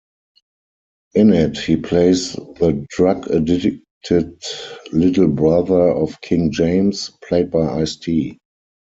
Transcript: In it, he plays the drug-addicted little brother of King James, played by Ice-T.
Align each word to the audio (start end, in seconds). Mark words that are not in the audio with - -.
In 1.13 1.31
it, 1.31 1.59
he 1.59 1.75
plays 1.77 2.33
the 2.33 2.87
drug-addicted 2.89 4.41
little 4.91 5.27
brother 5.27 5.91
of 5.91 6.19
King 6.21 6.51
James, 6.51 7.11
played 7.23 7.51
by 7.51 7.81
Ice-T. 7.83 8.39